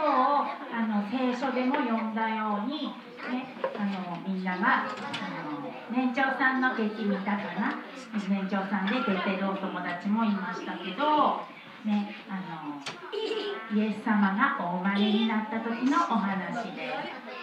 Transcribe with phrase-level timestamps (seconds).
[0.00, 2.88] 今日あの聖書でも読んだように、
[3.28, 5.60] ね、あのみんながあの
[5.92, 7.76] 年長さんの劇見たかな？
[8.26, 11.44] 年長さんで出てるお友達もいましたけど、
[11.84, 12.80] ね、あの
[13.76, 16.88] イエス様がお生まれになった時のお話で
[17.36, 17.39] す。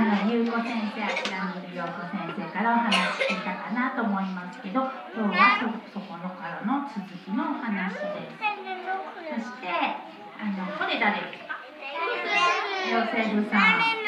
[0.00, 4.80] あの優子先生あの優子先生からお話聞いたかなと思いますけど
[5.12, 5.60] 今日は
[5.92, 8.40] そそこのからの続きのお話です
[9.44, 11.60] そしてあのこれ誰ですか
[12.88, 14.00] ヨセフさん。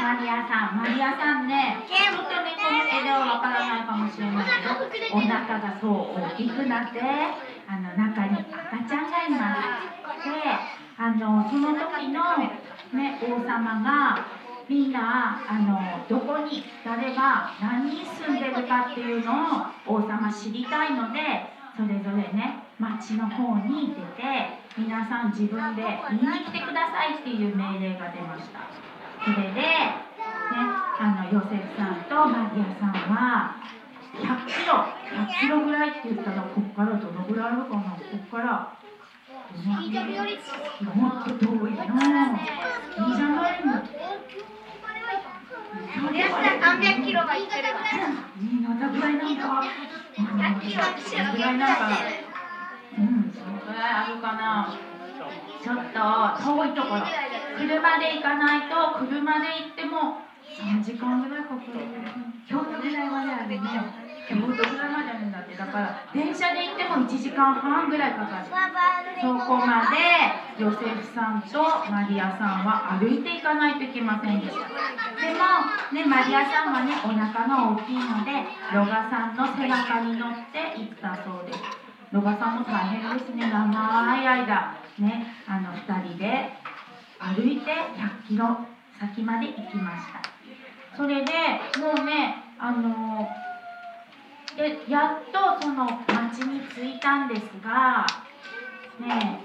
[0.00, 7.00] マリアさんマリアさんねちょっとねこの絵ではわからないかもしれないけどお腹がそう大きくなって
[7.68, 9.84] あの中に赤ちゃんがいま
[10.16, 10.24] す。
[10.24, 10.32] で
[10.96, 12.24] あのその時の
[12.92, 14.26] ね、王様が
[14.68, 19.32] みんなあのどこに誰が何人住んでるかっていうの
[19.86, 21.20] を王様知りたいので
[21.76, 28.66] それぞれね町の方に出て皆さん自分で見に来てくださいっていう命令が出ました
[29.24, 30.00] それで、ね、
[30.98, 33.56] あのヨセフさんとマリアさんは
[34.14, 34.82] 100キロ
[35.14, 38.00] 100キロぐらいって言ったらここからどのぐらいあるかなこ
[38.30, 38.76] こから
[40.94, 41.68] もっと遠いの。
[41.68, 43.72] いいじゃないの。
[45.96, 47.68] 森安さん三百キロが行ってる。
[48.36, 49.64] 新潟ぐらいなんか。
[50.16, 50.82] 百キロ
[51.32, 51.88] ぐらいなんか。
[52.98, 54.76] うん、そのぐらいあるかな。
[55.62, 55.98] ちょっと
[56.44, 57.02] 遠いところ。
[57.58, 60.20] 車で行かないと、車で行っても
[60.56, 61.62] 三時間ぐらいかかる。
[62.48, 63.60] 京都ぐらいまであるね。
[64.28, 65.56] 京都ぐらいまであるんだって。
[65.56, 68.44] だから電車で行っても一時間半ぐらいかかる。
[69.20, 71.58] そこまでヨセフさんと
[71.90, 75.35] マリアさんは歩いていかないといけませんでしたで
[75.92, 78.42] ね、マリアさんはねお腹が大きいので
[78.74, 81.60] ロガさんの背中に乗って行ったそうです。
[82.12, 83.48] ロガさんも大変ですね。
[83.50, 86.50] 長い間ねあの2人で
[87.18, 88.58] 歩いて100キロ
[88.98, 90.22] 先まで行きました。
[90.96, 91.32] それで
[91.78, 93.28] もうねあの
[94.56, 98.06] でやっとその町に着いたんですが
[98.98, 99.40] ね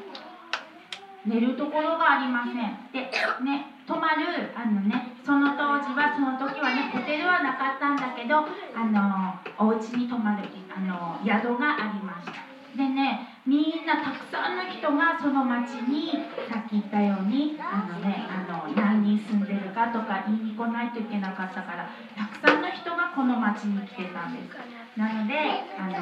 [1.26, 2.56] 寝るところがありません。
[2.94, 3.12] で
[3.44, 8.44] ね泊まるあのねその当時はその時はねホテルはなかったんだけど
[8.76, 10.44] あのお家に泊まる
[10.76, 12.44] あの宿がありました。
[12.76, 21.88] でねみんなたくさんの人がその町にさっき言ったようにあのねあの何人住んでるかとか言いに来ないといけなかったから
[22.18, 24.81] たくさんの人がこの町に来てたんです。
[24.98, 25.34] なので
[25.80, 25.94] あの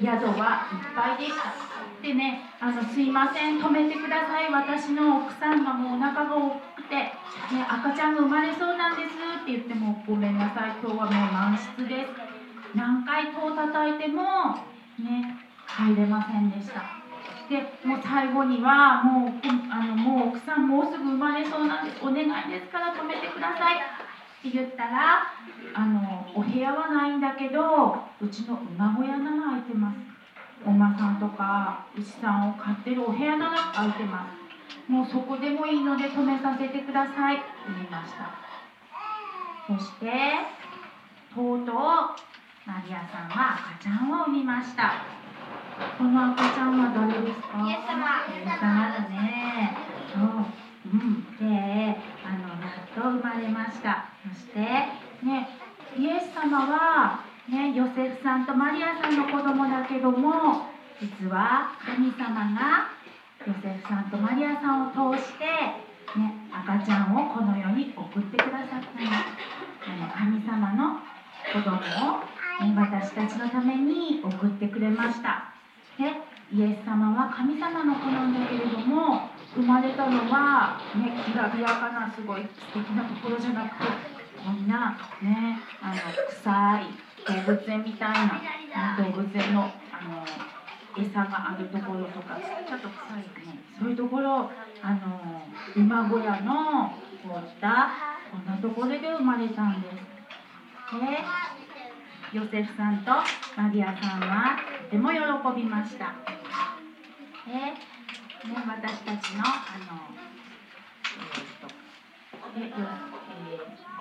[0.00, 1.54] 宿はいっぱいでした。
[2.02, 4.50] でねあのすいません止めてください。
[4.52, 7.12] 私の奥さんがもうお腹が大きくて、ね、
[7.68, 10.70] 赤ちゃんが生まれそうなんですって言ってもごめんなさい。
[10.82, 12.10] 今日はもう満室です。
[12.74, 14.22] 何回戸を叩いても
[14.98, 16.82] ね入れませんでした。
[17.48, 19.32] でもう最後にはもう
[19.72, 22.02] あのもう奥さんもうすぐ生まれそうなんです。
[22.02, 23.97] お願いですから止めてください。
[24.38, 25.22] って言ったら
[25.74, 29.96] あのお部屋はないんだけどうちの馬小屋なら空いてます。
[30.66, 34.90] お馬さんとか牛さんを飼ってるお部屋なら空いてます。
[34.90, 37.36] もうそこでもいいので止めさせてください。
[37.38, 37.42] と
[37.76, 38.30] 言いました。
[39.66, 40.06] そして
[41.34, 41.74] とうとう
[42.66, 44.92] マリアさんは赤ちゃんを産みました。
[45.96, 47.58] この赤ちゃんは誰ですか？
[47.66, 48.26] イエス様。
[48.28, 49.76] イエス様だね
[50.12, 50.46] そう
[50.86, 51.24] うん。
[51.38, 54.10] であのやっと生まれました。
[54.28, 55.48] そしてね
[55.96, 60.68] イエス様はね、ヨセフさんとマリアさんの子供だけども
[61.00, 62.92] 実は神様が
[63.46, 65.44] ヨセフさんとマリアさんを通して、
[66.18, 69.38] ね、赤ちゃんをこの世に送ってくださったの。
[70.12, 71.00] 神様の
[71.50, 72.20] 子供を、
[72.60, 75.54] ね、私たちのために送ってくれました。
[75.96, 76.04] で
[76.52, 83.84] イエス様は神様の子なんだけれども生まれたのは、ね、きらびやかなすごい素敵なところじゃなくて
[84.44, 85.94] こんなねあの
[86.28, 89.64] 臭い動物園みたいな動物園のあ
[90.04, 90.24] の
[90.96, 94.50] 餌があるところとかちょっと臭いねそういうところ
[94.82, 95.42] あの
[95.76, 96.92] 馬小屋の
[97.22, 97.88] こういった
[98.30, 99.94] こんなところで生まれたんです。
[99.94, 101.24] で
[102.32, 103.12] ヨセフさんと
[103.56, 105.16] マリアさんはとても喜
[105.56, 106.12] びました。
[108.46, 109.98] ね、私たちのあの、
[112.56, 113.98] えー、っとええー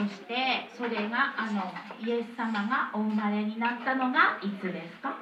[0.00, 1.60] そしてそれがあの
[2.00, 5.18] イエス様がお生まれになったのがいつですか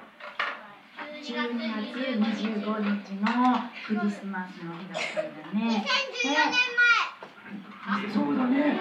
[1.21, 5.85] ？12月25日のクリスマスの日だったんだね。
[6.23, 6.63] 2014年
[7.89, 8.79] 前そうだね。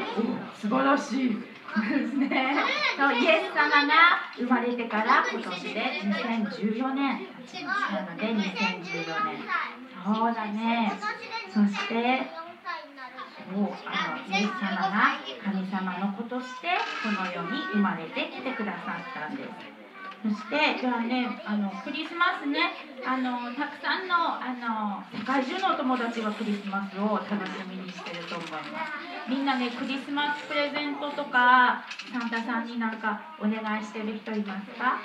[0.56, 1.56] 素晴らしい。
[1.82, 2.56] ですね。
[2.98, 3.94] そうイエス様が
[4.36, 7.28] 生まれてから今年で2014年
[7.92, 9.50] なので2014年。
[10.04, 10.92] そうだね。
[11.48, 12.28] そして
[13.50, 15.10] そうあのイエス様が
[15.44, 19.77] 神様の子としてこの世に生まれてきてくださったんです。
[20.24, 22.74] そしてじゃあねあのクリスマスね
[23.06, 29.30] あのたくさんのあの世界中のお友達がクリスマスを楽しみにしてると思います。
[29.30, 35.00] みんなねクリスマスプレゼントとかサンタさんになんかお願いしてる人いますか？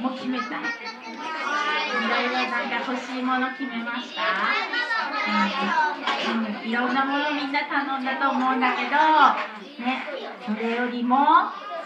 [0.00, 0.48] もう決めたい。
[0.48, 0.50] い
[2.10, 4.22] ろいろなんか欲しいもの決めました、
[6.62, 8.90] うん、いろんなものみんな頼んだと思うんだけど
[9.84, 10.04] ね
[10.46, 11.16] それよりも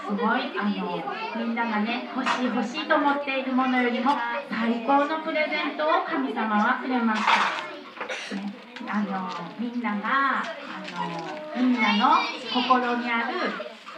[0.08, 1.02] すごいあの
[1.36, 4.12] みんながね欲しい欲しいと思っているものよりも
[4.50, 7.30] 最高のプレゼントを神様はくれました。
[8.36, 8.52] ね、
[8.88, 10.44] あのみんながあ
[11.56, 12.16] のみんなの
[12.52, 13.34] 心にある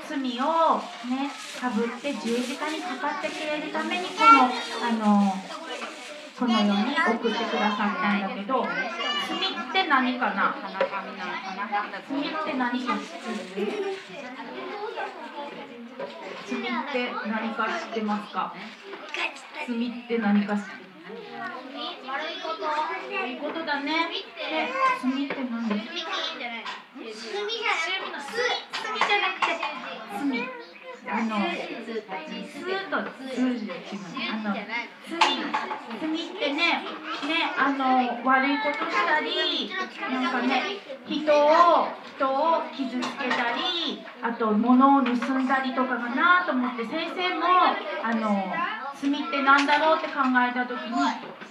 [0.06, 1.30] 罪をね
[1.60, 5.32] かぶって十字架にかかってくれるためにこのあの
[6.38, 8.66] この世に送ってくださったんだけど
[9.28, 10.54] 罪って何かな
[12.10, 13.02] 罪って何か知っ
[13.54, 13.66] てる？
[16.46, 16.62] 罪っ
[16.92, 18.52] て何か知ってますか？
[19.66, 20.74] 罪って何か知ってる
[22.04, 25.84] 悪いこと悪いことだねで罪って何です？
[25.84, 27.12] か炭じゃなくて
[28.82, 29.46] 罪じゃなくて
[30.18, 30.48] 罪
[31.06, 32.00] あの数
[32.88, 32.96] と
[33.28, 34.00] 数字で違う
[34.32, 35.20] あの罪
[36.00, 36.82] 罪ってねね
[37.58, 39.70] あの悪いことしたり
[40.10, 40.62] なんかね
[41.06, 47.44] 人を人を傷つけたりあと物を盗んだりとかかなと思って先生も
[48.02, 48.54] あの
[48.94, 50.94] 罪って何だろうって考えた時に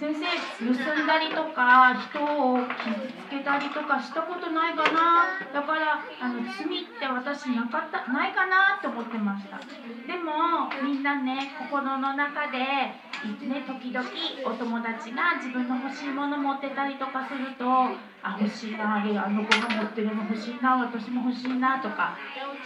[0.00, 0.24] 先生
[0.64, 5.28] 盗んだりとか人を傷つけたりとかしたことないかな。
[5.52, 9.58] だからあの罪って私なかったないかなと思ってました。
[9.58, 12.58] でもみんなね心の中で
[13.48, 14.06] ね時々
[14.44, 22.16] お友達が自分の欲しいもの持ってたりとかするとあ欲しいなあれあの子が持ってるの欲しいな私も欲しいなとか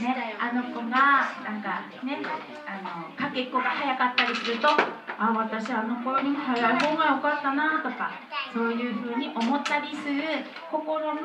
[0.01, 2.19] ねあの子がなんかね
[2.67, 8.11] あのかけっこが早かったりするとあ私あの頃にも早い方が良かったなとか
[8.53, 10.23] そういうふうに思ったりする
[10.71, 11.21] 心も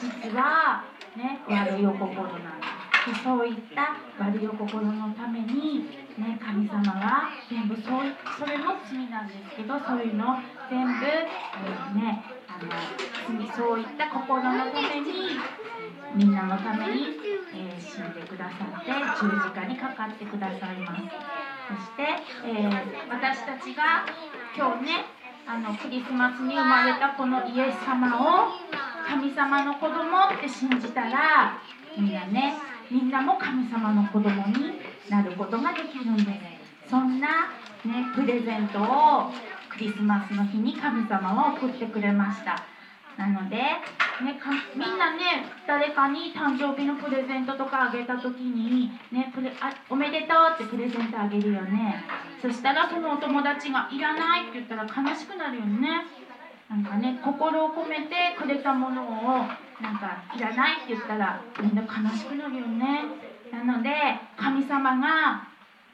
[0.00, 0.84] 実は
[1.16, 2.91] ね悪いお心なんです。
[3.10, 10.38] そういった悪いお心のために、ね、神様は全部そうそれも罪なんですけどそういうの
[10.70, 15.34] 全部、えーね、あの罪そういった心のために
[16.14, 17.18] みんなのために、
[17.54, 18.90] えー死んでくださって
[19.20, 21.02] 十字架にかかってくださいます。
[21.68, 22.02] そして、
[22.46, 22.72] えー
[23.10, 24.06] 私たちが
[24.56, 25.04] 今日ね
[25.46, 28.52] あのクリスマスに生まれたこのイエス様を
[29.08, 31.58] 神様の子供って信じたら
[31.98, 32.54] みんなね
[32.90, 36.28] みんなも神様の子供になることができるんです
[36.90, 37.52] そんな、
[37.84, 39.32] ね、プレゼントを
[39.70, 42.62] クリスマスの日に神様は送ってくれました。
[43.16, 43.80] なので、ね、
[44.76, 52.04] みんなね誰かに誕生日のプレゼントとかあげた時に、ね、プレあおめでとうってプレゼントあげるよね。
[52.40, 56.04] そしたらそのお友達がいらないって言ったら悲しくなるよね。
[56.68, 59.44] なんかね心を込めてくれたものを
[59.82, 63.04] なんかいらないって言ったらみんな悲しくなるよね。
[63.50, 63.90] なので
[64.36, 65.48] 神様が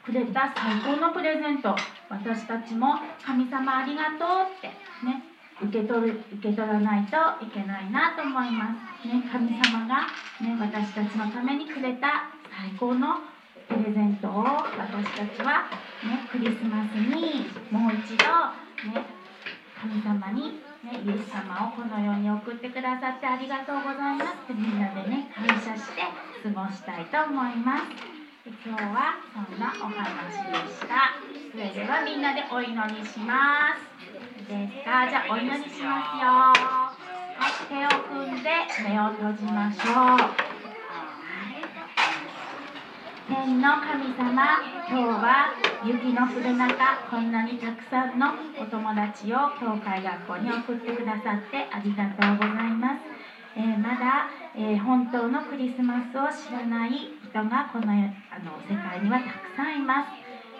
[0.04, 1.74] くれた最高のプレゼント。
[2.10, 4.68] 私たちも神様ありがとうって
[5.04, 5.24] ね
[5.60, 8.70] 受け取る受け取らないといけないなと思いま
[9.02, 10.06] す、ね、神様が、
[10.40, 13.18] ね、私たちのためにくれた最高の
[13.68, 15.68] プレゼントを私たちは、
[16.06, 18.24] ね、クリスマスにもう一度、
[18.88, 19.04] ね、
[19.80, 28.18] 神様に、ね、イエス様をこの世に送ってくださってありがとうございますってみんなでね感謝して過ごしたいと思います。
[28.46, 31.18] 今日はそんなお話でした。
[31.50, 33.82] それではみんなでお祈りします。
[34.38, 36.30] いいですかじゃあお祈りしますよ。
[36.46, 38.50] はい手を組んで
[38.88, 40.58] 目を閉じましょう。
[43.28, 45.52] 天の神様今日は
[45.84, 48.28] 雪の降る中こんなにたくさんの
[48.58, 53.00] お友達を教会学校に送ってくださってありがとうございます、
[53.54, 60.08] えーまだ、えー本当のクリスマスを知らない人がこのあの世界にはたくさんいます、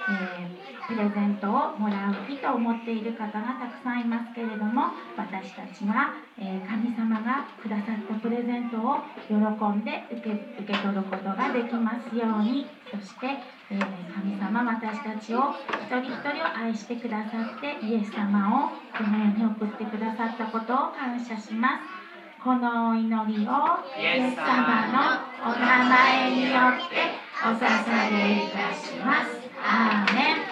[0.09, 10.33] えープレゼントをもらう日と思っている方がたくさんいますけれども私たちは、え神様がくださったプレゼントを喜んで受け
[10.65, 12.65] 受け取ることができますように。
[12.89, 13.37] そして、
[13.69, 13.79] え
[14.17, 22.09] 神様私たちを一人一人を愛してくださってイエス様をこの世に送ってくださったことを感謝します。
[22.43, 23.53] このお祈りを
[24.01, 27.13] イエス様のお名前によって
[27.45, 29.37] お捧げいたします。
[29.61, 30.48] アーメン。